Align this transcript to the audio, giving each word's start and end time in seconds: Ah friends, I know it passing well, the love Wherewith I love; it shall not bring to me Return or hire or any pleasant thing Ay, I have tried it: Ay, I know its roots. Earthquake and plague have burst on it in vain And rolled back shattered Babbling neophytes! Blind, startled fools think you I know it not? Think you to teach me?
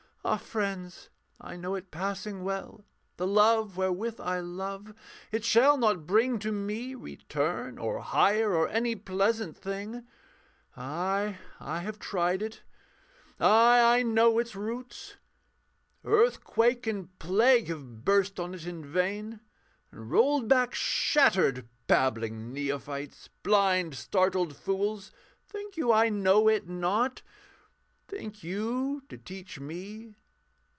Ah 0.23 0.37
friends, 0.37 1.09
I 1.41 1.55
know 1.57 1.73
it 1.73 1.89
passing 1.89 2.43
well, 2.43 2.85
the 3.17 3.25
love 3.25 3.75
Wherewith 3.75 4.19
I 4.19 4.39
love; 4.39 4.93
it 5.31 5.43
shall 5.43 5.77
not 5.77 6.05
bring 6.05 6.37
to 6.39 6.51
me 6.51 6.93
Return 6.93 7.79
or 7.79 8.01
hire 8.01 8.53
or 8.53 8.67
any 8.69 8.95
pleasant 8.95 9.57
thing 9.57 10.05
Ay, 10.77 11.39
I 11.59 11.79
have 11.79 11.97
tried 11.97 12.43
it: 12.43 12.61
Ay, 13.39 13.81
I 13.97 14.03
know 14.03 14.37
its 14.37 14.55
roots. 14.55 15.17
Earthquake 16.03 16.85
and 16.85 17.17
plague 17.17 17.67
have 17.69 18.05
burst 18.05 18.39
on 18.39 18.53
it 18.53 18.67
in 18.67 18.85
vain 18.85 19.39
And 19.89 20.11
rolled 20.11 20.47
back 20.47 20.75
shattered 20.75 21.67
Babbling 21.87 22.53
neophytes! 22.53 23.27
Blind, 23.41 23.95
startled 23.95 24.55
fools 24.55 25.11
think 25.47 25.77
you 25.77 25.91
I 25.91 26.09
know 26.09 26.47
it 26.47 26.69
not? 26.69 27.23
Think 28.07 28.43
you 28.43 29.03
to 29.07 29.17
teach 29.17 29.57
me? 29.57 30.15